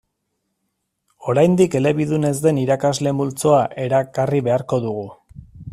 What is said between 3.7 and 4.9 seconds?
erakarri beharko